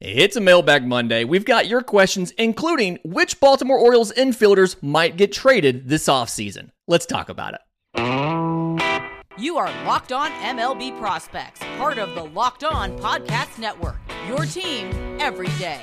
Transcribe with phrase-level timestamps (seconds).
[0.00, 1.24] It's a mailbag Monday.
[1.24, 6.70] We've got your questions, including which Baltimore Orioles infielders might get traded this offseason.
[6.86, 7.60] Let's talk about it.
[9.36, 13.96] You are Locked On MLB Prospects, part of the Locked On Podcast Network.
[14.28, 15.82] Your team every day.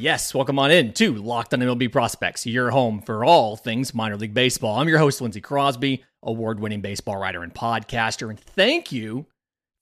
[0.00, 4.16] Yes, welcome on in to Locked on MLB Prospects, your home for all things minor
[4.16, 4.78] league baseball.
[4.78, 9.26] I'm your host, Lindsay Crosby, award winning baseball writer and podcaster, and thank you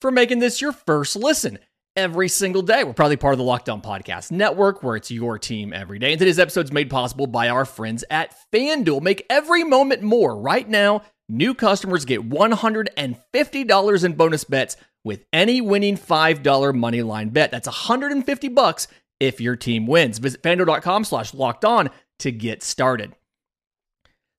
[0.00, 1.60] for making this your first listen
[1.94, 2.82] every single day.
[2.82, 6.10] We're probably part of the Locked On Podcast Network, where it's your team every day.
[6.10, 9.00] And today's episode is made possible by our friends at FanDuel.
[9.00, 10.36] Make every moment more.
[10.36, 17.28] Right now, new customers get $150 in bonus bets with any winning $5 money line
[17.28, 17.52] bet.
[17.52, 18.88] That's 150 bucks
[19.20, 20.18] if your team wins.
[20.18, 21.90] Visit fanduel.com slash locked on
[22.20, 23.14] to get started.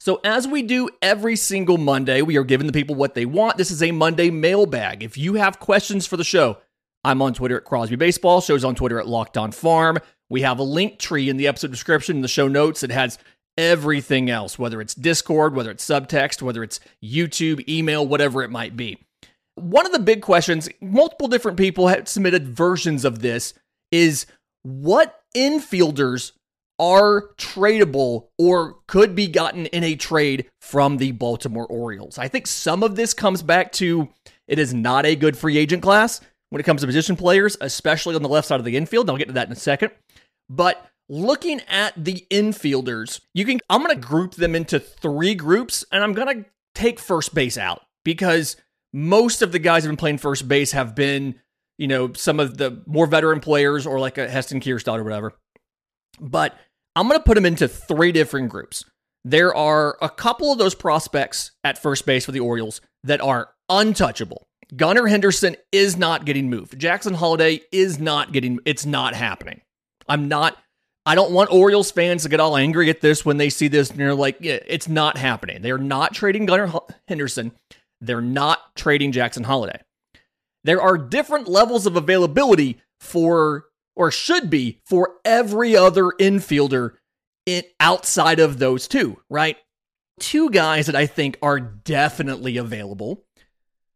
[0.02, 3.58] So, as we do every single Monday, we are giving the people what they want.
[3.58, 5.04] This is a Monday mailbag.
[5.04, 6.58] If you have questions for the show,
[7.04, 8.40] I'm on Twitter at Crosby Baseball.
[8.40, 9.98] Show's on Twitter at Locked On Farm.
[10.30, 13.18] We have a link tree in the episode description in the show notes that has
[13.58, 18.78] everything else, whether it's Discord, whether it's subtext, whether it's YouTube, email, whatever it might
[18.78, 18.98] be.
[19.56, 23.54] One of the big questions, multiple different people have submitted versions of this,
[23.92, 24.26] is
[24.64, 26.34] what infielders
[26.80, 32.18] are tradable or could be gotten in a trade from the Baltimore Orioles.
[32.18, 34.10] I think some of this comes back to
[34.48, 38.16] it is not a good free agent class when it comes to position players, especially
[38.16, 39.10] on the left side of the infield.
[39.10, 39.92] I'll get to that in a second.
[40.50, 45.84] But looking at the infielders, you can I'm going to group them into 3 groups
[45.92, 48.56] and I'm going to take first base out because
[48.94, 51.36] most of the guys who have been playing first base have been
[51.80, 55.34] you know, some of the more veteran players or like a Heston Kjerstad or whatever.
[56.20, 56.56] But
[56.96, 58.84] I'm going to put them into three different groups.
[59.24, 63.52] There are a couple of those prospects at first base for the Orioles that are
[63.70, 64.46] untouchable.
[64.76, 66.78] Gunnar Henderson is not getting moved.
[66.78, 69.62] Jackson Holliday is not getting, it's not happening.
[70.08, 70.58] I'm not,
[71.06, 73.90] I don't want Orioles fans to get all angry at this when they see this
[73.90, 75.62] and they're like, yeah, it's not happening.
[75.62, 77.54] They're not trading Gunnar Henderson.
[78.02, 79.80] They're not trading Jackson Holliday
[80.64, 83.66] there are different levels of availability for,
[83.96, 86.94] or should be, for every other infielder
[87.46, 89.58] in, outside of those two, right?
[90.20, 93.24] Two guys that I think are definitely available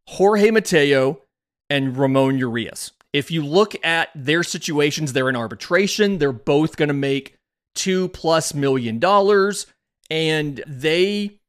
[0.07, 1.21] Jorge Mateo
[1.69, 2.91] and Ramon Urias.
[3.13, 6.17] If you look at their situations, they're in arbitration.
[6.17, 7.35] They're both going to make
[7.75, 9.67] two plus million dollars,
[10.09, 11.39] and they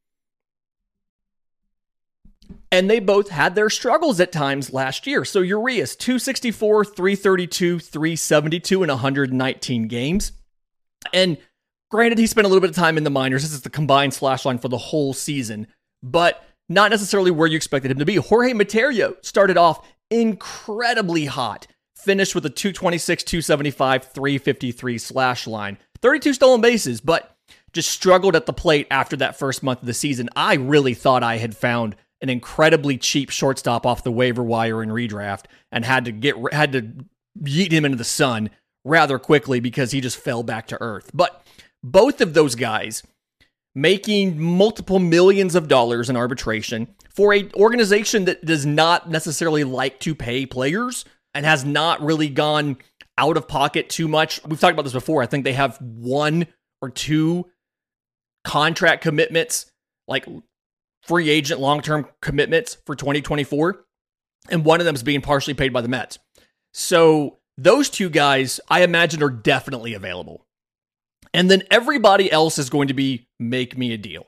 [2.70, 5.24] and they both had their struggles at times last year.
[5.24, 10.32] So Urias, 264, 332, 372 in 119 games.
[11.12, 11.38] And
[11.90, 13.42] granted, he spent a little bit of time in the minors.
[13.42, 15.68] This is the combined slash line for the whole season,
[16.02, 18.16] but not necessarily where you expected him to be.
[18.16, 26.34] Jorge Mateo started off incredibly hot, finished with a 226, 275, 353 slash line, 32
[26.34, 27.36] stolen bases, but
[27.72, 30.28] just struggled at the plate after that first month of the season.
[30.34, 34.88] I really thought I had found an incredibly cheap shortstop off the waiver wire in
[34.88, 36.90] redraft and had to get had to
[37.42, 38.48] yeet him into the sun
[38.82, 41.10] rather quickly because he just fell back to earth.
[41.12, 41.44] But
[41.82, 43.02] both of those guys
[43.74, 50.00] making multiple millions of dollars in arbitration for a organization that does not necessarily like
[50.00, 51.04] to pay players
[51.34, 52.78] and has not really gone
[53.18, 54.40] out of pocket too much.
[54.46, 55.22] We've talked about this before.
[55.22, 56.46] I think they have one
[56.80, 57.50] or two
[58.44, 59.70] contract commitments
[60.08, 60.26] like
[61.06, 63.84] free agent long term commitments for 2024,
[64.50, 66.18] and one of them is being partially paid by the Mets.
[66.72, 70.44] So those two guys, I imagine, are definitely available.
[71.32, 74.26] And then everybody else is going to be make me a deal.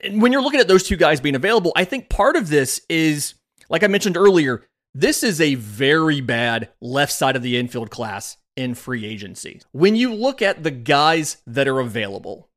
[0.00, 2.80] And when you're looking at those two guys being available, I think part of this
[2.88, 3.34] is,
[3.68, 8.36] like I mentioned earlier, this is a very bad left side of the infield class
[8.56, 9.60] in free agency.
[9.72, 12.48] When you look at the guys that are available,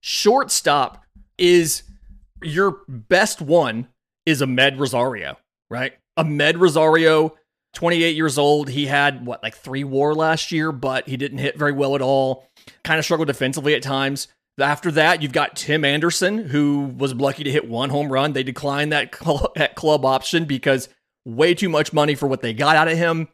[0.00, 1.04] shortstop
[1.36, 1.82] is
[2.42, 3.88] your best one
[4.26, 5.38] is Amed Rosario,
[5.70, 5.94] right?
[6.18, 7.36] Amed Rosario,
[7.74, 8.68] 28 years old.
[8.68, 12.02] He had what, like three war last year, but he didn't hit very well at
[12.02, 12.48] all.
[12.84, 14.28] Kind of struggled defensively at times.
[14.60, 18.32] After that, you've got Tim Anderson, who was lucky to hit one home run.
[18.32, 20.88] They declined that club, that club option because
[21.24, 23.28] way too much money for what they got out of him.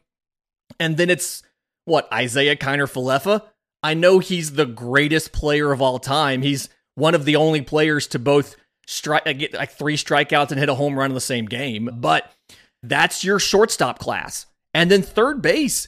[0.79, 1.43] And then it's
[1.85, 3.43] what Isiah Kiner-Falefa.
[3.81, 6.41] I know he's the greatest player of all time.
[6.41, 8.55] He's one of the only players to both
[8.85, 11.89] strike uh, get like three strikeouts and hit a home run in the same game.
[11.93, 12.31] But
[12.83, 14.45] that's your shortstop class.
[14.73, 15.87] And then third base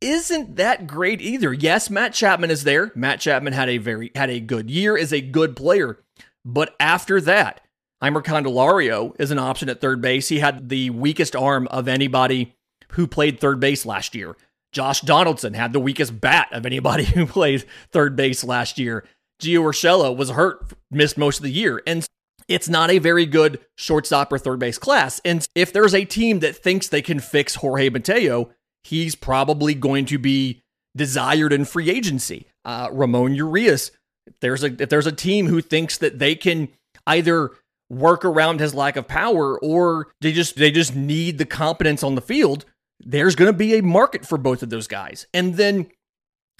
[0.00, 1.52] isn't that great either.
[1.52, 2.92] Yes, Matt Chapman is there.
[2.94, 5.98] Matt Chapman had a very had a good year, is a good player.
[6.44, 7.60] But after that,
[8.02, 10.28] Jeimer Candelario is an option at third base.
[10.28, 12.54] He had the weakest arm of anybody
[12.92, 14.36] who played third base last year.
[14.72, 19.04] Josh Donaldson had the weakest bat of anybody who played third base last year.
[19.42, 21.82] Gio Urshela was hurt, missed most of the year.
[21.86, 22.06] And
[22.48, 25.20] it's not a very good shortstop or third base class.
[25.24, 28.50] And if there's a team that thinks they can fix Jorge Mateo,
[28.82, 30.62] he's probably going to be
[30.96, 32.46] desired in free agency.
[32.64, 33.90] Uh, Ramon Urias,
[34.26, 36.68] if there's a if there's a team who thinks that they can
[37.06, 37.50] either
[37.90, 42.14] work around his lack of power or they just they just need the competence on
[42.14, 42.64] the field,
[43.00, 45.26] there's going to be a market for both of those guys.
[45.32, 45.86] And then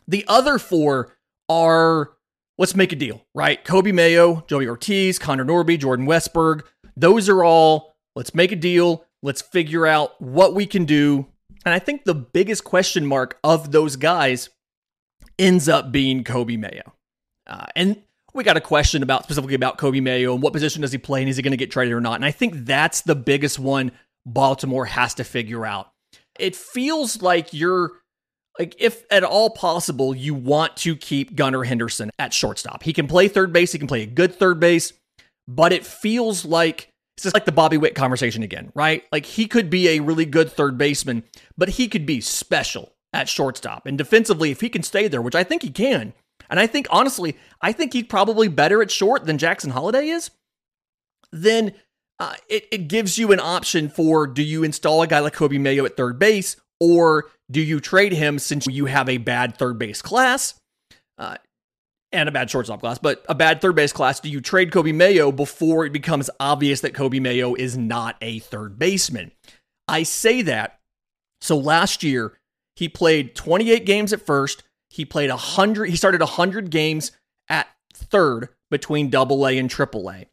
[0.06, 1.16] the other four
[1.48, 2.12] are
[2.58, 3.64] let's make a deal, right?
[3.64, 6.64] Coby Mayo, Joey Ortiz, Connor Norby, Jordan Westburg,
[6.96, 9.04] Those are all let's make a deal.
[9.22, 11.26] Let's figure out what we can do.
[11.64, 14.50] And I think the biggest question mark of those guys
[15.38, 16.92] ends up being Coby Mayo.
[17.46, 18.02] Uh, and
[18.34, 21.20] we got a question about specifically about Coby Mayo and what position does he play
[21.20, 22.14] and is he going to get traded or not?
[22.14, 23.92] And I think that's the biggest one
[24.26, 25.90] Baltimore has to figure out.
[26.38, 27.92] It feels like you're
[28.58, 32.82] like if at all possible you want to keep Gunnar Henderson at shortstop.
[32.82, 34.92] He can play third base, he can play a good third base,
[35.46, 39.04] but it feels like it's just like the Bobby Witt conversation again, right?
[39.10, 41.24] Like he could be a really good third baseman,
[41.56, 43.86] but he could be special at shortstop.
[43.86, 46.12] And defensively, if he can stay there, which I think he can,
[46.50, 50.30] and I think honestly, I think he's probably better at short than Jackson Holliday is,
[51.32, 51.74] then
[52.20, 55.60] uh, it, it gives you an option for do you install a guy like Coby
[55.60, 59.78] Mayo at third base or do you trade him since you have a bad third
[59.78, 60.54] base class
[61.16, 61.36] uh,
[62.12, 64.20] and a bad shortstop class, but a bad third base class?
[64.20, 68.38] Do you trade Coby Mayo before it becomes obvious that Coby Mayo is not a
[68.40, 69.32] third baseman?
[69.86, 70.78] I say that.
[71.40, 72.38] So last year,
[72.76, 77.12] he played 28 games at first, he played 100, he started 100 games
[77.48, 80.26] at third between double A and triple A.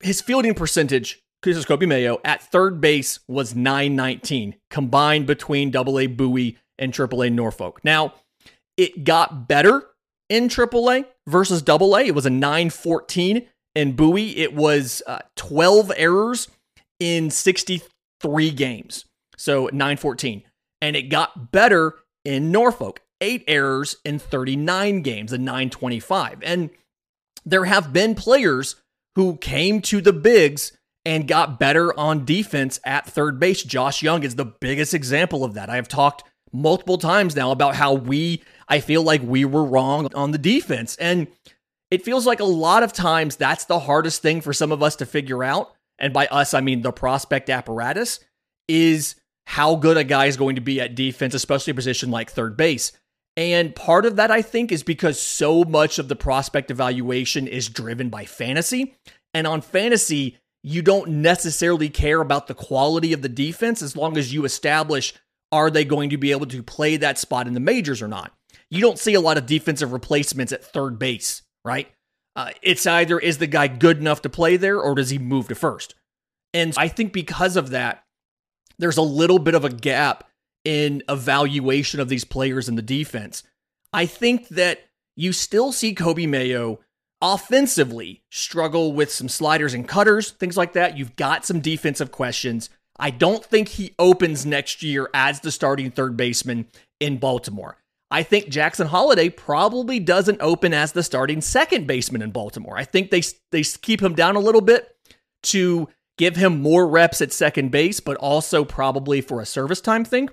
[0.00, 6.06] His fielding percentage, it's Coby Mayo, at third base was 919, combined between double A
[6.06, 7.80] Bowie and triple A Norfolk.
[7.84, 8.14] Now,
[8.76, 9.88] it got better
[10.28, 12.02] in triple A versus double A.
[12.02, 14.36] It was a 914 in Bowie.
[14.36, 16.48] It was uh, 12 errors
[17.00, 19.04] in 63 games.
[19.36, 20.42] So 914.
[20.80, 21.94] And it got better
[22.24, 26.38] in Norfolk eight errors in 39 games, a 925.
[26.42, 26.70] And
[27.44, 28.76] there have been players
[29.14, 33.62] who came to the bigs and got better on defense at third base.
[33.62, 35.68] Josh Jung is the biggest example of that.
[35.68, 40.12] I have talked multiple times now about how we, I feel like we were wrong
[40.14, 40.96] on the defense.
[40.96, 41.26] And
[41.90, 44.96] it feels like a lot of times that's the hardest thing for some of us
[44.96, 45.72] to figure out.
[45.98, 48.20] And by us, I mean the prospect apparatus
[48.68, 49.16] is
[49.46, 52.56] how good a guy is going to be at defense, especially a position like third
[52.56, 52.92] base.
[53.36, 57.68] And part of that, I think, is because so much of the prospect evaluation is
[57.68, 58.94] driven by fantasy.
[59.34, 64.16] And on fantasy, you don't necessarily care about the quality of the defense as long
[64.16, 65.14] as you establish
[65.50, 68.32] are they going to be able to play that spot in the majors or not.
[68.70, 71.88] You don't see a lot of defensive replacements at third base, right?
[72.34, 75.48] Uh, it's either is the guy good enough to play there or does he move
[75.48, 75.94] to first?
[76.54, 78.04] And I think because of that,
[78.78, 80.24] there's a little bit of a gap
[80.64, 83.42] in evaluation of these players in the defense.
[83.92, 84.80] I think that
[85.16, 86.80] you still see Coby Mayo
[87.22, 90.98] offensively struggle with some sliders and cutters, things like that.
[90.98, 92.68] You've got some defensive questions.
[92.98, 96.66] I don't think he opens next year as the starting third baseman
[97.00, 97.78] in Baltimore.
[98.10, 102.76] I think Jackson Holliday probably doesn't open as the starting second baseman in Baltimore.
[102.76, 104.94] I think they they keep him down a little bit
[105.44, 105.88] to
[106.18, 110.28] give him more reps at second base, but also probably for a service time thing.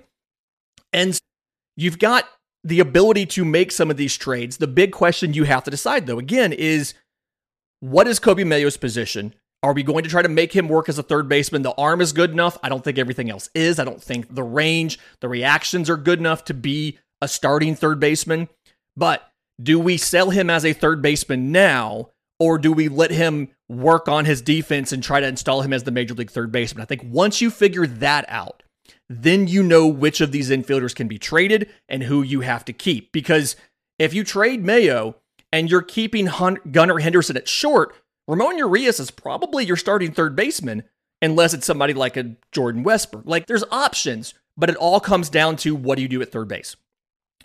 [0.92, 1.18] And
[1.76, 2.28] you've got
[2.62, 4.58] the ability to make some of these trades.
[4.58, 6.94] The big question you have to decide, though, again, is
[7.80, 9.34] what is Coby Mayo's position?
[9.62, 11.62] Are we going to try to make him work as a third baseman?
[11.62, 12.58] The arm is good enough.
[12.62, 13.78] I don't think everything else is.
[13.78, 18.00] I don't think the range, the reactions are good enough to be a starting third
[18.00, 18.48] baseman.
[18.96, 19.30] But
[19.62, 24.08] do we sell him as a third baseman now, or do we let him work
[24.08, 26.82] on his defense and try to install him as the major league third baseman?
[26.82, 28.62] I think once you figure that out,
[29.08, 32.72] then you know which of these infielders can be traded and who you have to
[32.72, 33.12] keep.
[33.12, 33.56] Because
[33.98, 35.16] if you trade Mayo
[35.52, 37.94] and you're keeping Hun- Gunnar Henderson at short,
[38.26, 40.84] Ramon Urias is probably your starting third baseman,
[41.20, 43.24] unless it's somebody like a Jordan Westbrook.
[43.26, 46.48] Like there's options, but it all comes down to what do you do at third
[46.48, 46.76] base?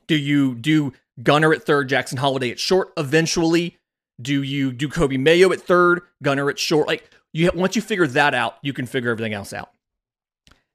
[0.08, 3.78] Do you do Gunnar at third, Jackson Holliday at short eventually?
[4.22, 6.88] Do you do Coby Mayo at third, Gunnar at short?
[6.88, 9.72] Like you once you figure that out, you can figure everything else out.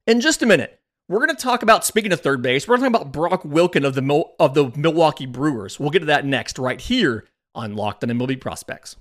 [0.07, 2.67] In just a minute, we're going to talk about speaking of third base.
[2.67, 5.79] We're going to talk about Brock Wilken of the of the Milwaukee Brewers.
[5.79, 8.97] We'll get to that next, right here on Locked On MLB Prospects.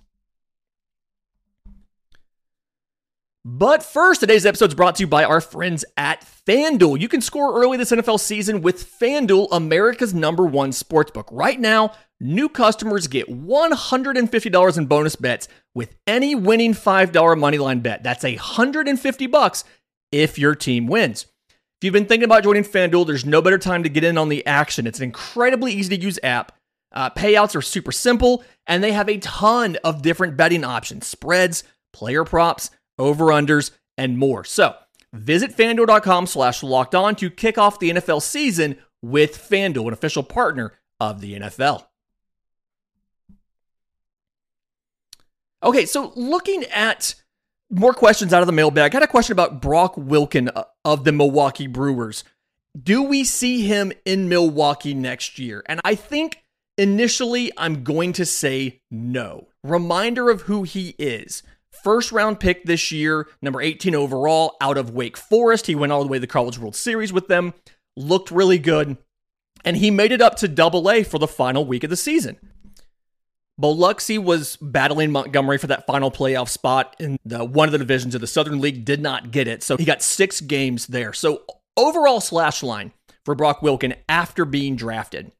[3.45, 6.99] But first, today's episode is brought to you by our friends at FanDuel.
[6.99, 11.29] You can score early this NFL season with FanDuel, America's number one sportsbook.
[11.31, 18.03] Right now, new customers get $150 in bonus bets with any winning $5 moneyline bet.
[18.03, 19.63] That's 150 bucks
[20.11, 21.25] if your team wins.
[21.79, 24.29] If you've been thinking about joining FanDuel, there's no better time to get in on
[24.29, 24.85] the action.
[24.85, 26.51] It's an incredibly easy to use app.
[26.91, 31.63] Uh, payouts are super simple, and they have a ton of different betting options spreads,
[31.93, 34.43] player props, over unders, and more.
[34.43, 34.75] So
[35.13, 40.23] visit fanduel.com slash locked on to kick off the NFL season with FanDuel, an official
[40.23, 41.85] partner of the NFL.
[45.61, 47.15] Okay, so looking at
[47.69, 51.03] more questions out of the mailbag, I got a question about Brock Wilken uh, of
[51.03, 52.23] the Milwaukee Brewers.
[52.81, 55.63] Do we see him in Milwaukee next year?
[55.65, 56.43] And I think
[56.77, 59.47] initially I'm going to say no.
[59.63, 61.43] Reminder of who he is.
[61.83, 65.67] First round pick this year, number 18 overall, out of Wake Forest.
[65.67, 67.53] He went all the way to the College World Series with them,
[67.95, 68.97] looked really good,
[69.63, 72.37] and he made it up to double A for the final week of the season.
[73.59, 78.15] Biloxi was battling Montgomery for that final playoff spot in the, one of the divisions
[78.15, 79.63] of the Southern League, did not get it.
[79.63, 81.11] So he got six games there.
[81.11, 81.43] So
[81.75, 82.93] overall slash line
[83.25, 85.33] for Brock Wilken after being drafted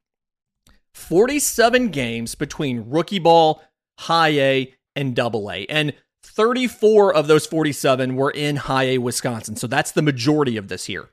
[0.93, 3.63] 47 games between rookie ball,
[3.99, 5.65] high A, and double A.
[5.67, 9.55] And 34 of those 47 were in high A Wisconsin.
[9.55, 11.09] So that's the majority of this here.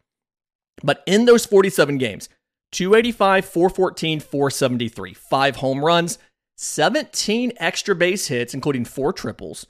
[0.82, 2.28] But in those 47 games,
[2.72, 6.18] 285, 414, 473, five home runs,
[6.56, 9.66] 17 extra base hits, including four triples,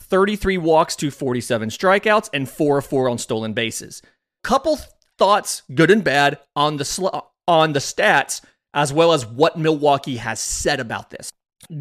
[0.00, 4.02] 33 walks to 47 strikeouts, and four of four on stolen bases.
[4.42, 4.78] Couple
[5.18, 7.08] thoughts, good and bad, on the sl-
[7.46, 8.40] on the stats,
[8.74, 11.32] as well as what Milwaukee has said about this.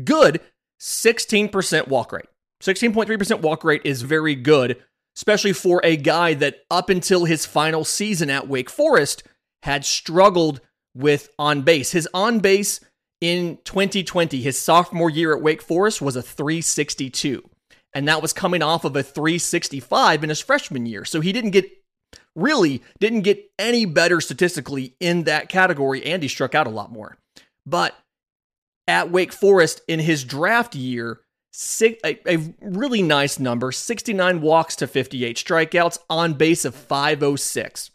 [0.03, 0.41] Good,
[0.81, 2.25] 16% walk rate.
[2.61, 4.81] 16.3% walk rate is very good,
[5.15, 9.23] especially for a guy that up until his final season at Wake Forest
[9.63, 10.59] had struggled
[10.95, 11.91] with on base.
[11.91, 12.79] His on base
[13.21, 17.47] in 2020, his sophomore year at Wake Forest, was a 362.
[17.93, 21.05] And that was coming off of a 365 in his freshman year.
[21.05, 21.69] So he didn't get
[22.35, 26.91] really didn't get any better statistically in that category and he struck out a lot
[26.91, 27.17] more.
[27.65, 27.95] But
[28.87, 31.19] at Wake Forest in his draft year,
[31.51, 37.91] six, a, a, really nice number 69 walks to 58 strikeouts on base of 506.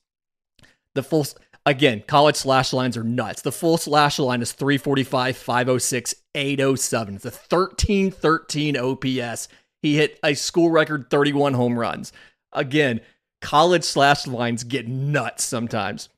[0.95, 1.27] The full,
[1.67, 3.43] again, college slash lines are nuts.
[3.43, 7.15] The full slash line is 345, 506, 807.
[7.17, 9.49] It's a 13 13 OPS.
[9.83, 12.13] He hit a school record 31 home runs.
[12.53, 13.01] Again,
[13.41, 16.09] college slash lines get nuts sometimes.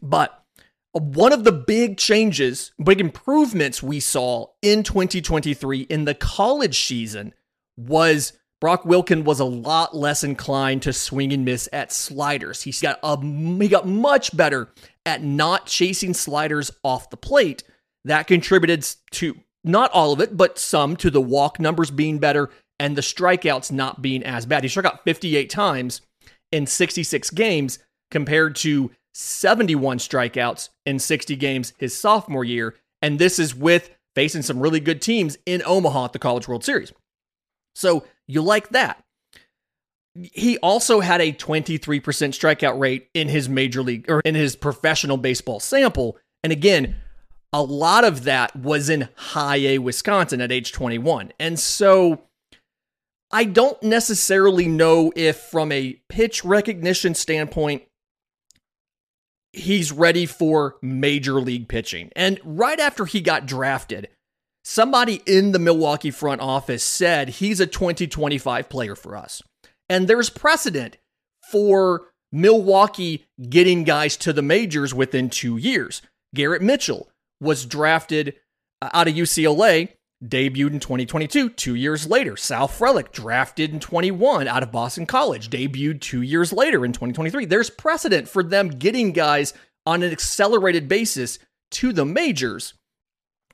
[0.00, 0.42] But
[0.92, 7.32] one of the big changes, big improvements we saw in 2023 in the college season
[7.76, 12.62] was Brock Wilken was a lot less inclined to swing and miss at sliders.
[12.62, 14.68] He got a, he got much better
[15.04, 17.64] at not chasing sliders off the plate.
[18.04, 22.50] That contributed to not all of it, but some to the walk numbers being better
[22.78, 24.62] and the strikeouts not being as bad.
[24.62, 26.00] He struck out 58 times
[26.52, 27.80] in 66 games
[28.12, 32.76] compared to 71 strikeouts in 60 games his sophomore year.
[33.02, 36.62] And this is with facing some really good teams in Omaha at the College World
[36.62, 36.92] Series.
[37.74, 39.02] So you like that.
[40.14, 45.16] He also had a 23% strikeout rate in his major league or in his professional
[45.16, 46.18] baseball sample.
[46.42, 46.96] And again,
[47.52, 51.32] a lot of that was in high A Wisconsin at age 21.
[51.38, 52.24] And so
[53.30, 57.82] I don't necessarily know if, from a pitch recognition standpoint,
[59.52, 62.10] he's ready for major league pitching.
[62.14, 64.08] And right after he got drafted,
[64.62, 69.42] somebody in the Milwaukee front office said he's a 2025 player for us.
[69.88, 70.96] And there's precedent
[71.50, 76.02] for Milwaukee getting guys to the majors within two years.
[76.34, 78.36] Garrett Mitchell was drafted
[78.80, 79.90] uh, out of UCLA
[80.24, 82.36] debuted in 2022, two years later.
[82.36, 87.44] Sal Frelick, drafted in 21 out of Boston College, debuted two years later in 2023.
[87.44, 89.52] There's precedent for them getting guys
[89.84, 91.38] on an accelerated basis
[91.72, 92.74] to the majors.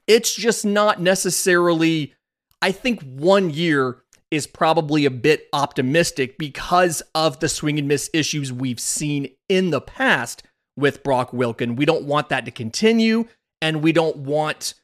[0.08, 2.14] It's just not necessarily,
[2.60, 8.10] I think one year is probably a bit optimistic because of the swing and miss
[8.12, 10.42] issues we've seen in the past
[10.76, 11.76] with Brock Wilken.
[11.76, 13.26] We don't want that to continue,
[13.60, 14.74] and we don't want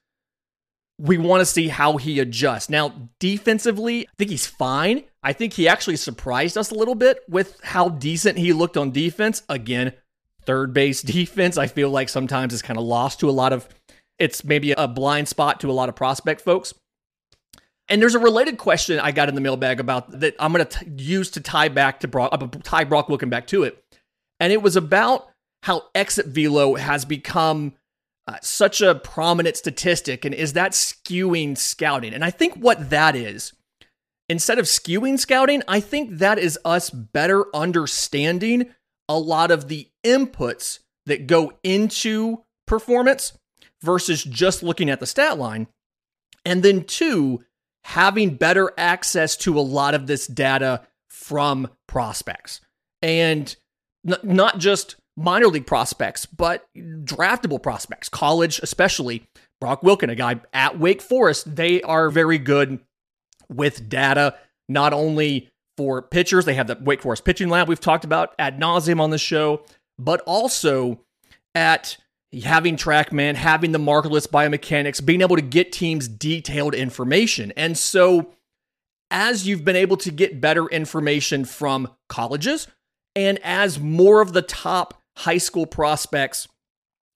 [0.99, 2.71] we want to see how he adjusts.
[2.71, 5.03] Now, defensively, I think he's fine.
[5.25, 8.93] I think he actually surprised us a little bit with how decent he looked on
[8.93, 9.43] defense.
[9.49, 9.93] Again,
[10.47, 13.69] third base defense, I feel like sometimes is kind of lost to a lot of
[14.19, 16.75] it's maybe a blind spot to a lot of prospect folks.
[17.89, 20.91] And there's a related question I got in the mailbag about that I'm going to
[20.97, 23.85] use to tie back to Brock, uh, tie Brock Wilken back to it.
[24.41, 25.29] And it was about
[25.63, 27.75] how exit velo has become
[28.27, 30.25] uh, such a prominent statistic.
[30.25, 32.15] And is that skewing scouting?
[32.15, 33.53] And I think what that is,
[34.31, 38.71] instead of skewing scouting, I think that is us better understanding
[39.09, 43.35] a lot of the inputs that go into performance
[43.85, 45.69] versus just looking at the stat line.
[46.45, 47.45] And then, two,
[47.85, 52.61] having better access to a lot of this data from prospects
[53.03, 53.55] and
[54.09, 59.27] n- not just minor league prospects, but draftable prospects, college especially.
[59.61, 62.81] Brock Wilken, a guy at Wake Forest, they are very good
[63.49, 64.35] with data,
[64.69, 68.59] not only for pitchers, they have the Wake Forest pitching lab we've talked about ad
[68.61, 69.65] nauseum on the show,
[69.99, 71.01] but also
[71.55, 71.97] at
[72.43, 77.53] having TrackMan, having the markerless biomechanics, being able to get teams detailed information.
[77.57, 78.33] And so,
[79.11, 82.67] as you've been able to get better information from colleges,
[83.15, 86.49] and as more of the top high school prospects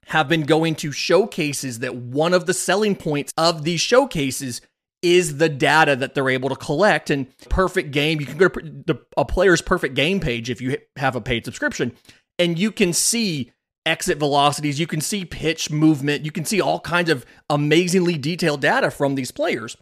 [0.07, 4.61] have been going to showcases, that one of the selling points of these showcases
[5.03, 7.11] is the data that they're able to collect.
[7.11, 11.17] And perfect game, you can go to a player's perfect game page if you have
[11.17, 11.93] a paid subscription,
[12.39, 13.53] and you can see
[13.89, 18.61] exit velocities, you can see pitch movement, you can see all kinds of amazingly detailed
[18.61, 19.77] data from these players.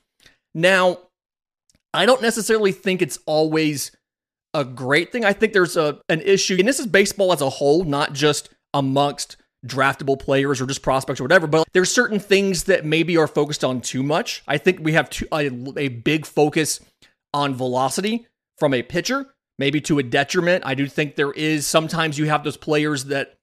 [0.55, 0.99] Now,
[1.93, 3.91] I don't necessarily think it's always
[4.55, 5.25] a great thing.
[5.25, 8.49] I think there's a an issue, and this is baseball as a whole, not just
[8.73, 9.37] amongst
[9.67, 13.65] draftable players or just prospects or whatever, but there's certain things that maybe are focused
[13.65, 14.43] on too much.
[14.47, 16.81] I think we have too, a, a big focus
[17.35, 18.27] on velocity
[18.59, 20.65] from a pitcher, maybe to a detriment.
[20.65, 23.35] I do think there is sometimes you have those players that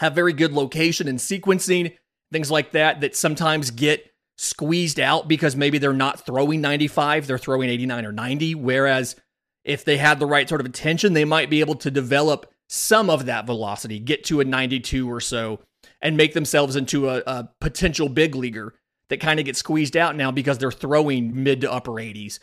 [0.00, 1.94] have very good location and sequencing,
[2.32, 7.36] things like that, that sometimes get squeezed out because maybe they're not throwing 95, they're
[7.36, 8.54] throwing 89 or 90.
[8.54, 9.16] Whereas
[9.62, 13.10] if they had the right sort of attention, they might be able to develop some
[13.10, 15.60] of that velocity, get to a 92 or so,
[16.00, 18.74] and make themselves into a, a potential big leaguer
[19.10, 22.38] that kind of gets squeezed out now because they're throwing mid to upper 80s.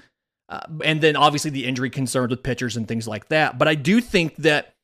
[0.47, 3.58] Uh, and then obviously the injury concerns with pitchers and things like that.
[3.58, 4.75] But I do think that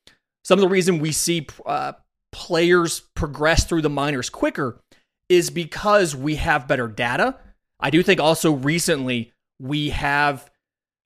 [0.43, 1.93] some of the reason we see uh,
[2.33, 4.81] players progress through the minors quicker
[5.29, 7.37] is because we have better data.
[7.79, 10.49] I do think also recently we have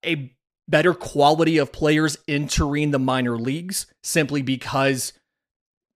[0.05, 0.33] a
[0.67, 5.13] better quality of players entering the minor leagues simply because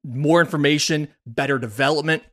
[0.03, 2.23] more information, better development,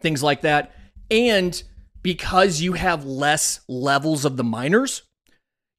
[0.00, 0.74] things like that.
[1.10, 1.60] And
[2.02, 5.02] because you have less levels of the minors,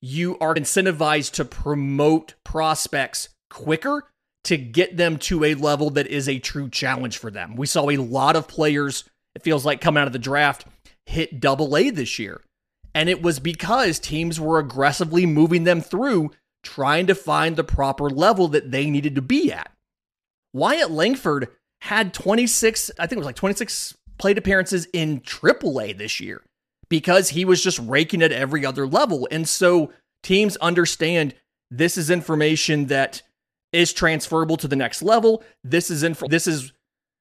[0.02, 4.04] you are incentivized to promote prospects quicker
[4.48, 7.56] to get them to a level that is a true challenge for them.
[7.58, 9.04] We saw a lot of players,
[9.36, 10.66] it feels like coming out of the draft,
[11.06, 12.42] hit double A this year.
[12.96, 16.32] And it was because teams were aggressively moving them through,
[16.64, 19.70] trying to find the proper level that they needed to be at.
[20.54, 21.50] Wyatt Langford
[21.82, 26.42] had 26, I think it was like 26 plate appearances in AAA this year
[26.90, 29.28] because he was just raking at every other level.
[29.30, 29.92] And so
[30.24, 31.36] teams understand
[31.70, 33.22] this is information that
[33.78, 35.44] is transferable to the next level.
[35.64, 36.74] This is inf- this is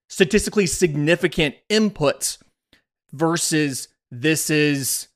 [0.09, 2.39] statistically significant inputs
[3.13, 5.09] versus this is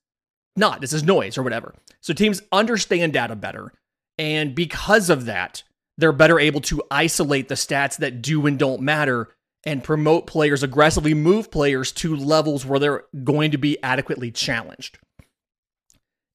[0.55, 0.83] not.
[0.83, 1.75] This is noise or whatever.
[2.03, 3.73] So teams understand data better.
[4.19, 5.63] And because of that,
[5.97, 9.29] they're better able to isolate the stats that do and don't matter
[9.65, 14.99] and promote players, aggressively move players to levels where they're going to be adequately challenged.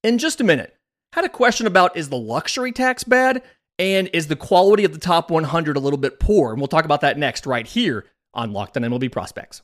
[0.03, 0.75] In just a minute,
[1.13, 3.43] had a question about is the luxury tax bad?
[3.77, 6.51] And is the quality of the top 100 a little bit poor?
[6.51, 9.61] And we'll talk about that next, right here on Locked on MLB Prospects.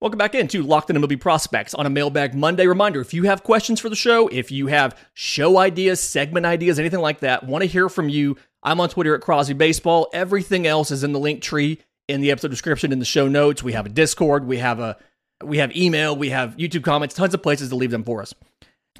[0.00, 2.66] Welcome back into Locked on MLB Prospects on a Mailbag Monday.
[2.66, 6.80] Reminder if you have questions for the show, if you have show ideas, segment ideas,
[6.80, 10.08] anything like that, want to hear from you, I'm on Twitter at Crosby Baseball.
[10.12, 13.62] Everything else is in the link tree in the episode description in the show notes.
[13.62, 14.96] We have a Discord, we have a
[15.44, 18.34] we have email, we have YouTube comments, tons of places to leave them for us.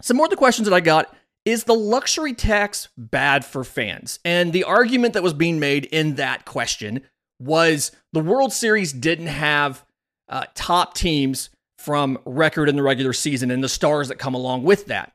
[0.01, 4.19] Some more of the questions that I got is the luxury tax bad for fans?
[4.25, 7.03] And the argument that was being made in that question
[7.41, 9.85] was the World Series didn't have
[10.29, 14.63] uh, top teams from record in the regular season and the stars that come along
[14.63, 15.13] with that.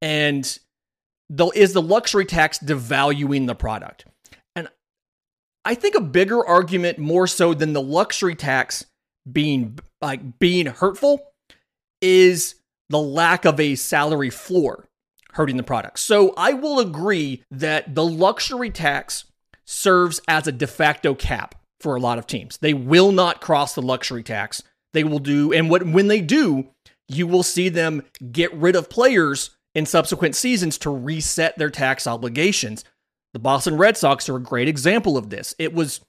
[0.00, 0.58] And
[1.28, 4.04] the, is the luxury tax devaluing the product?
[4.54, 4.68] And
[5.64, 8.86] I think a bigger argument, more so than the luxury tax
[9.30, 11.20] being like being hurtful
[12.00, 12.56] is
[12.90, 14.88] the lack of a salary floor.
[15.34, 15.98] hurting the product.
[15.98, 19.24] So I will agree that the luxury tax
[19.64, 22.56] serves as a de facto cap for a lot of teams.
[22.58, 24.62] They will not cross the luxury tax.
[24.92, 26.68] They will do, and what when they do,
[27.08, 32.06] you will see them get rid of players in subsequent seasons to reset their tax
[32.06, 32.84] obligations.
[33.32, 35.54] The Boston Red Sox are a great example of this.
[35.58, 36.00] It was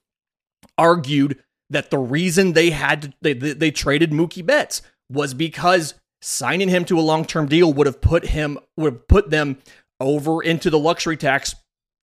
[0.78, 5.96] argued that the reason they had to, they, they, they traded Mookie Betts was because
[6.22, 9.58] signing him to a long-term deal would have put him would have put them
[10.00, 11.56] over into the luxury tax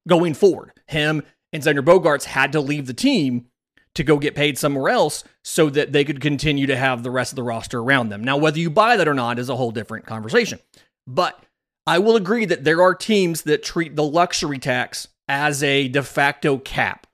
[0.08, 0.72] going forward.
[0.86, 1.22] Him
[1.52, 3.46] and Xander Bogaerts had to leave the team
[3.94, 7.32] to go get paid somewhere else so that they could continue to have the rest
[7.32, 8.24] of the roster around them.
[8.24, 10.60] Now, whether you buy that or not is a whole different conversation.
[11.06, 11.42] But
[11.86, 16.02] I will agree that there are teams that treat the luxury tax as a de
[16.02, 17.06] facto cap,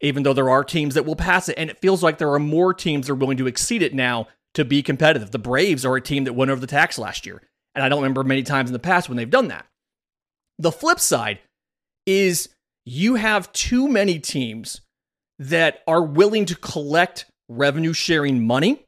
[0.00, 1.58] even though there are teams that will pass it.
[1.58, 4.28] And it feels like there are more teams that are willing to exceed it now
[4.54, 5.30] to be competitive.
[5.30, 7.42] The Braves are a team that went over the tax last year.
[7.74, 9.66] And I don't remember many times in the past when they've done that.
[10.58, 11.40] The flip side
[12.06, 12.48] is
[12.86, 14.80] you have too many teams
[15.38, 18.84] that are willing to collect revenue sharing money.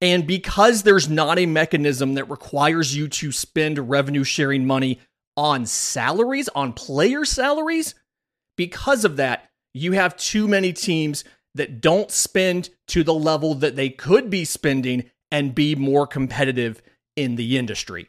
[0.00, 5.00] And because there's not a mechanism that requires you to spend revenue sharing money
[5.36, 7.94] on salaries, on player salaries,
[8.56, 13.76] because of that, you have too many teams that don't spend to the level that
[13.76, 16.82] they could be spending and be more competitive
[17.16, 18.08] in the industry.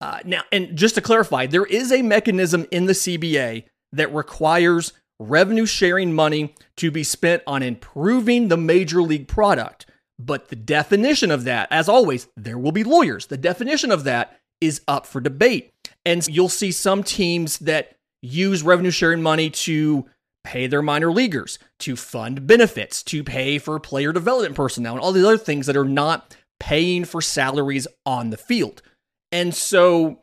[0.00, 4.92] Uh, now, and just to clarify, there is a mechanism in the CBA that requires
[5.18, 9.86] revenue sharing money to be spent on improving the major league product.
[10.18, 13.26] But the definition of that, as always, there will be lawyers.
[13.26, 15.72] The definition of that is up for debate.
[16.04, 20.06] And you'll see some teams that use revenue sharing money to
[20.44, 25.12] pay their minor leaguers, to fund benefits, to pay for player development personnel, and all
[25.12, 28.82] these other things that are not paying for salaries on the field.
[29.30, 30.20] And so,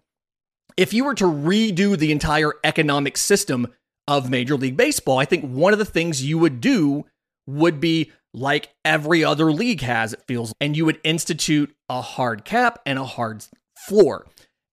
[0.78, 3.67] if you were to redo the entire economic system
[4.08, 7.06] of Major League Baseball, I think one of the things you would do
[7.47, 12.43] would be like every other league has, it feels, and you would institute a hard
[12.43, 13.45] cap and a hard
[13.88, 14.28] floor.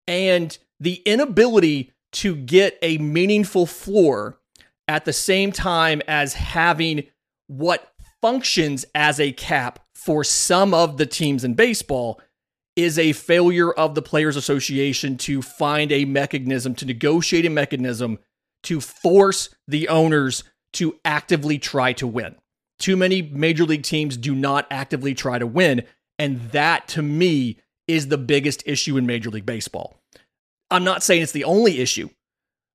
[0.09, 4.39] And the inability to get a meaningful floor
[4.93, 7.05] at the same time as having
[7.47, 12.21] what functions as a cap for some of the teams in baseball
[12.77, 18.19] is a failure of the Players Association to find a mechanism, to negotiate a mechanism
[18.65, 22.35] to force the owners to actively try to win.
[22.79, 25.85] Too many major league teams do not actively try to win.
[26.19, 27.57] And that to me
[27.89, 29.97] is the biggest issue in Major League Baseball.
[30.71, 32.11] I'm not saying it's the only issue.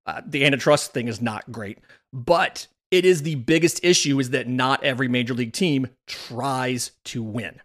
[0.08, 1.80] Uh, the antitrust thing is not great,
[2.14, 7.22] but it is the biggest issue is that not every major league team tries to
[7.22, 7.62] win.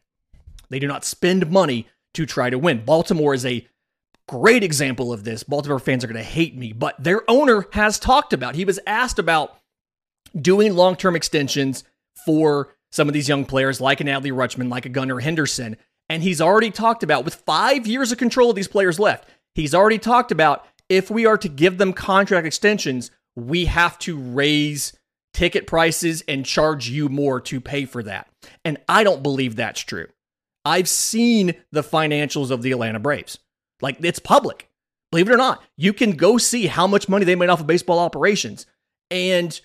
[0.69, 2.85] They do not spend money to try to win.
[2.85, 3.67] Baltimore is a
[4.29, 5.43] great example of this.
[5.43, 8.81] Baltimore fans are going to hate me, but their owner has talked about, he was
[8.87, 9.57] asked about
[10.41, 11.85] doing long term extensions
[12.25, 15.77] for some of these young players, like an Adley Rutschman, like a Gunnar Henderson.
[16.09, 19.75] And he's already talked about, with five years of control of these players left, he's
[19.75, 24.93] already talked about if we are to give them contract extensions, we have to raise
[25.33, 28.29] ticket prices and charge you more to pay for that.
[28.65, 30.09] And I don't believe that's true.
[30.65, 33.39] I've seen the financials of the Atlanta Braves.
[33.81, 34.69] Like it's public.
[35.11, 37.67] Believe it or not, you can go see how much money they made off of
[37.67, 38.67] baseball operations.
[39.11, 39.61] And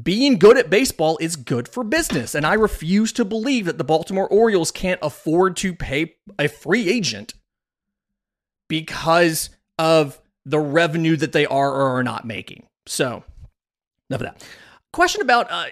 [0.00, 2.34] being good at baseball is good for business.
[2.34, 6.88] And I refuse to believe that the Baltimore Orioles can't afford to pay a free
[6.88, 7.34] agent
[8.68, 12.66] because of the revenue that they are or are not making.
[12.86, 13.24] So,
[14.10, 14.48] enough of that.
[14.92, 15.66] Question about uh,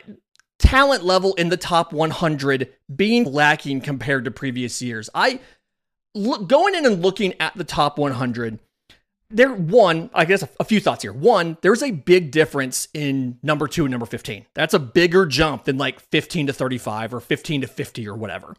[0.59, 5.11] talent level in the top 100 being lacking compared to previous years.
[5.15, 5.41] I
[6.15, 8.59] look, going in and looking at the top 100,
[9.31, 11.13] there one, I guess a, a, few thoughts here.
[11.13, 14.47] One, there's a big difference in number 2 and number 15.
[14.55, 18.57] That's a bigger jump than like 15 to 35 or 15 to 50 or whatever.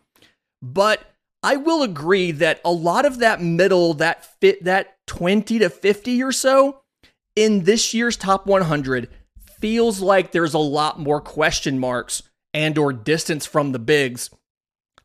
[0.62, 1.02] But
[1.44, 6.24] I will agree that a lot of that middle, that fit that 20 to 50
[6.24, 6.83] or so
[7.36, 9.10] in this year's top 100
[9.60, 14.30] feels like there's a lot more question marks and or distance from the bigs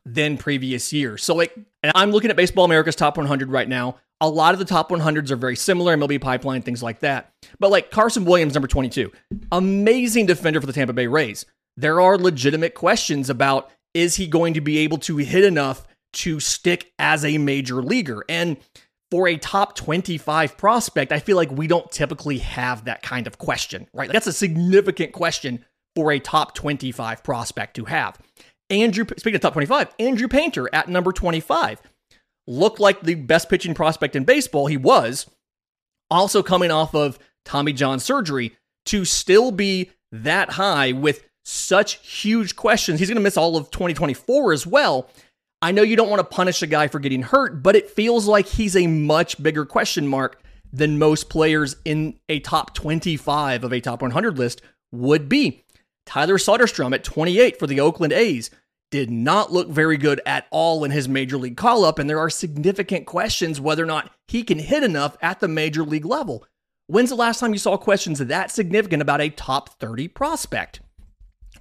[0.05, 1.23] than previous years.
[1.23, 3.97] So like and I'm looking at Baseball America's top 100 right now.
[4.21, 7.31] A lot of the top 100s are very similar, MLB pipeline, things like that.
[7.57, 9.11] But like Carson Williams, number 22,
[9.51, 11.45] amazing defender for the Tampa Bay Rays.
[11.77, 16.39] There are legitimate questions about is he going to be able to hit enough to
[16.41, 18.25] stick as a major leaguer?
[18.27, 18.57] And
[19.11, 23.37] for a top 25 prospect, I feel like we don't typically have that kind of
[23.37, 24.11] question, right?
[24.11, 28.19] That's a significant question for a top 25 prospect to have.
[28.69, 31.81] Andrew, speaking of top 25, Andrew Painter at number 25
[32.47, 34.67] looked like the best pitching prospect in baseball.
[34.67, 35.27] He was
[36.11, 42.55] Also coming off of Tommy John surgery to still be that high with such huge
[42.55, 42.99] questions.
[42.99, 45.09] He's going to miss all of 2024 as well.
[45.61, 48.27] I know you don't want to punish a guy for getting hurt, but it feels
[48.27, 50.41] like he's a much bigger question mark
[50.71, 55.65] than most players in a top 25 of a top 100 list would be.
[56.05, 58.49] Tyler Soderstrom at 28 for the Oakland A's
[58.89, 62.19] did not look very good at all in his major league call up, and there
[62.19, 66.45] are significant questions whether or not he can hit enough at the major league level.
[66.87, 70.79] When's the last time you saw questions that significant about a top 30 prospect?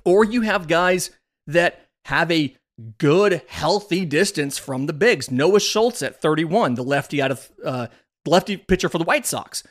[0.04, 1.10] Or you have guys
[1.46, 2.56] that have a
[2.98, 5.30] good, healthy distance from the bigs.
[5.30, 7.86] Noah Schultz at 31, the lefty out of uh,
[8.26, 9.62] lefty pitcher for the White Sox.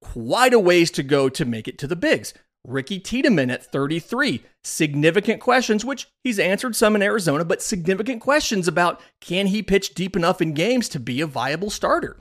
[0.00, 2.34] Quite a ways to go to make it to the bigs.
[2.66, 4.42] Ricky Tiedemann at 33.
[4.62, 9.94] Significant questions, which he's answered some in Arizona, but significant questions about can he pitch
[9.94, 12.18] deep enough in games to be a viable starter?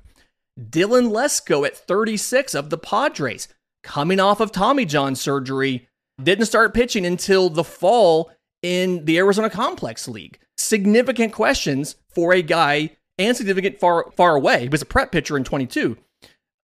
[0.59, 3.47] Dylan Lesko at 36 of the Padres,
[3.83, 5.87] coming off of Tommy John surgery,
[6.21, 10.39] didn't start pitching until the fall in the Arizona Complex League.
[10.57, 14.61] Significant questions for a guy and significant far far away.
[14.61, 15.97] He was a prep pitcher in 22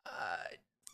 [0.05, 0.09] uh,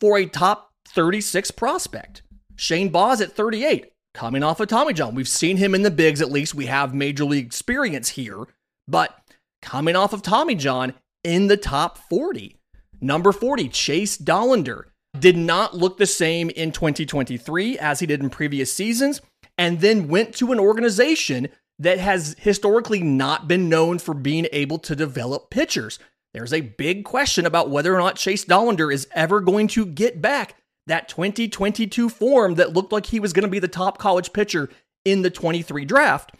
[0.00, 2.22] for a top 36 prospect.
[2.56, 5.14] Shane Baz at 38, coming off of Tommy John.
[5.14, 8.46] We've seen him in the bigs, at least we have major league experience here,
[8.86, 9.18] but
[9.62, 12.58] coming off of Tommy John in the top 40.
[13.00, 14.84] Number 40, Chase Dollander.
[15.18, 19.20] Did not look the same in 2023 as he did in previous seasons,
[19.62, 21.46] and then went to an organization
[21.78, 26.00] that has historically not been known for being able to develop pitchers.
[26.34, 30.20] There's a big question about whether or not Chase Dollander is ever going to get
[30.20, 30.56] back
[30.88, 34.68] that 2022 form that looked like he was going to be the top college pitcher
[35.04, 36.32] in the 23 draft.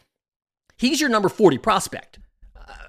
[0.76, 2.18] He's your number 40 prospect.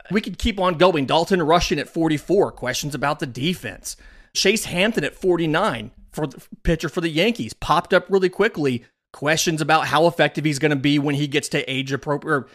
[0.10, 1.06] We could keep on going.
[1.06, 3.98] Dalton Rushing at 44, questions about the defense.
[4.34, 8.84] Chase Hampton at 49 for the pitcher for the Yankees popped up really quickly.
[9.14, 12.46] Questions about how effective he's going to be when he gets to age appropriate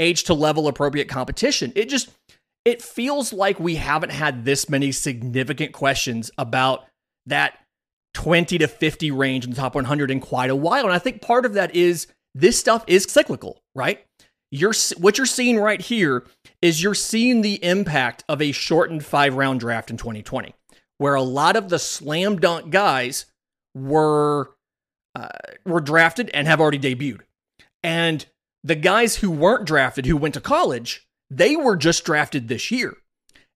[0.00, 1.72] age to level appropriate competition.
[1.74, 2.10] It just
[2.64, 6.84] it feels like we haven't had this many significant questions about
[7.26, 7.58] that
[8.14, 10.84] 20 to 50 range in the top 100 in quite a while.
[10.84, 14.04] And I think part of that is this stuff is cyclical, right?
[14.50, 16.24] You're what you're seeing right here
[16.62, 20.54] is you're seeing the impact of a shortened five round draft in 2020,
[20.96, 23.26] where a lot of the slam dunk guys
[23.74, 24.50] were
[25.14, 25.28] uh,
[25.64, 27.20] were drafted and have already debuted,
[27.82, 28.26] and
[28.64, 32.96] the guys who weren't drafted who went to college, they were just drafted this year,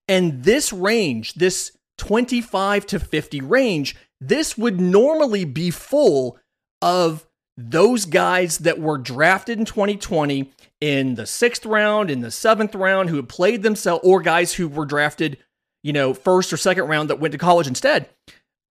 [0.08, 6.38] and this range, this 25 to 50 range this would normally be full
[6.80, 12.74] of those guys that were drafted in 2020 in the sixth round, in the seventh
[12.74, 15.38] round, who had played themselves, or guys who were drafted,
[15.82, 18.08] you know, first or second round that went to college instead,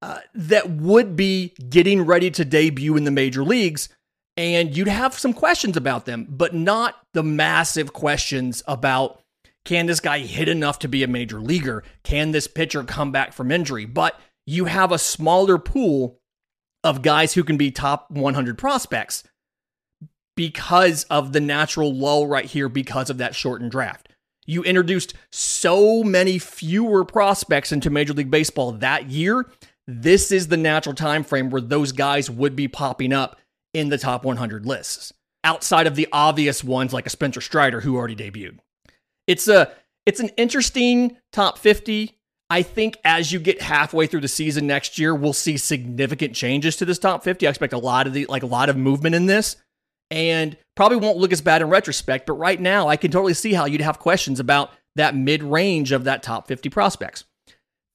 [0.02, 3.90] that would be getting ready to debut in the major leagues.
[4.38, 9.22] And you'd have some questions about them, but not the massive questions about
[9.64, 11.84] can this guy hit enough to be a major leaguer?
[12.04, 13.86] Can this pitcher come back from injury?
[13.86, 16.20] But you have a smaller pool
[16.84, 19.24] of guys who can be top 100 prospects
[20.36, 24.10] because of the natural lull right here because of that shortened draft.
[24.48, 29.46] You introduced so many fewer prospects into Major League Baseball that year.
[29.88, 33.40] This is the natural time frame where those guys would be popping up
[33.74, 35.14] in the top 100 lists
[35.44, 38.60] outside of the obvious ones like a Spencer Strider who already debuted.
[39.28, 39.72] It's a
[40.06, 42.18] it's an interesting top 50
[42.52, 46.76] I think as you get halfway through the season next year, we'll see significant changes
[46.76, 47.48] to this top 50.
[47.48, 49.56] I expect a lot of the like a lot of movement in this
[50.10, 53.54] and probably won't look as bad in retrospect, but right now I can totally see
[53.54, 57.24] how you'd have questions about that mid-range of that top 50 prospects.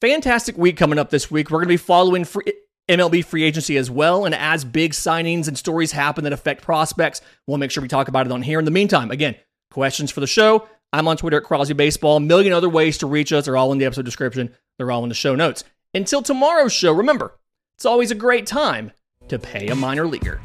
[0.01, 1.51] Fantastic week coming up this week.
[1.51, 2.45] We're going to be following free,
[2.87, 4.27] MLB free agency as well.
[4.27, 8.09] And as big signings and stories happen that affect prospects, we'll make sure we talk
[8.09, 8.59] about it on here.
[8.59, 9.37] In the meantime, again,
[9.71, 12.19] questions for the show, I'm on Twitter at Crosby Baseball.
[12.19, 13.47] A million other ways to reach us.
[13.47, 14.55] They're all in the episode description.
[14.77, 15.65] They're all in the show notes.
[15.95, 17.39] Until tomorrow's show, remember,
[17.77, 18.93] it's always a great time
[19.29, 20.41] to pay a minor leaguer.